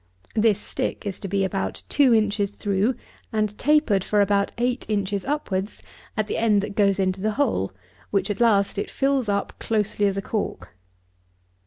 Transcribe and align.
This 0.35 0.59
stick 0.59 1.05
is 1.05 1.19
to 1.19 1.27
be 1.27 1.43
about 1.45 1.83
two 1.87 2.11
inches 2.11 2.55
through, 2.55 2.95
and 3.31 3.55
tapered 3.59 4.03
for 4.03 4.19
about 4.19 4.51
eight 4.57 4.83
inches 4.89 5.23
upwards 5.23 5.79
at 6.17 6.25
the 6.25 6.37
end 6.39 6.61
that 6.63 6.75
goes 6.75 6.97
into 6.97 7.21
the 7.21 7.33
hole, 7.37 7.71
which 8.09 8.31
at 8.31 8.41
last 8.41 8.79
it 8.79 8.89
fills 8.89 9.29
up 9.29 9.53
closely 9.59 10.07
as 10.07 10.17
a 10.17 10.21
cork. 10.23 10.69